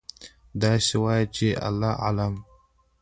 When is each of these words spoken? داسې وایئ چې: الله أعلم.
داسې 0.61 0.93
وایئ 1.03 1.25
چې: 1.35 1.47
الله 1.67 1.91
أعلم. 2.05 2.33